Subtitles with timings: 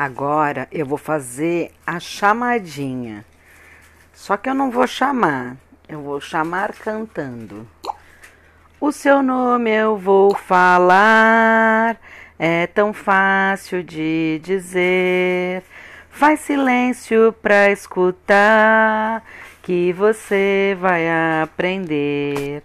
[0.00, 3.22] Agora eu vou fazer a chamadinha.
[4.14, 7.68] Só que eu não vou chamar, eu vou chamar cantando.
[8.80, 12.00] O seu nome eu vou falar,
[12.38, 15.62] é tão fácil de dizer.
[16.08, 19.22] Faz silêncio pra escutar,
[19.62, 21.04] que você vai
[21.42, 22.62] aprender.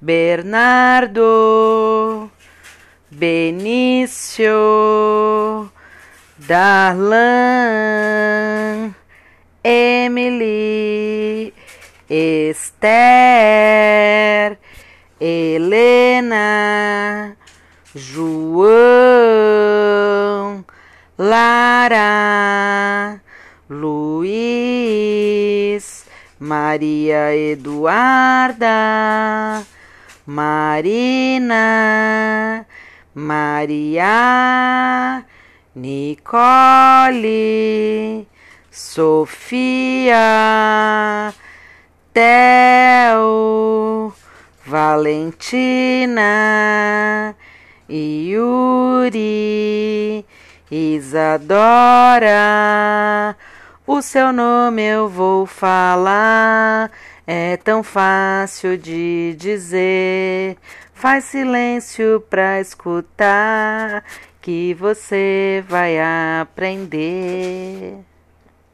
[0.00, 1.20] Bernardo,
[3.10, 4.54] Benício.
[6.38, 7.18] Darlan,
[9.64, 11.52] Emily,
[12.08, 12.96] Esther,
[15.20, 16.36] Helena,
[17.92, 18.64] João,
[21.18, 22.00] Lara,
[23.68, 24.28] Luiz,
[26.38, 28.68] Maria Eduarda,
[30.24, 31.56] Marina,
[33.12, 34.06] Maria.
[35.74, 37.26] Nicole,
[38.70, 40.14] Sofia,
[42.12, 44.12] Theo,
[44.64, 46.24] Valentina,
[47.88, 49.16] Yuri,
[50.70, 52.36] Isadora.
[53.86, 56.90] O seu nome eu vou falar,
[57.26, 60.58] é tão fácil de dizer.
[60.92, 64.04] Faz silêncio pra escutar
[64.40, 65.96] que você vai
[66.40, 68.07] aprender.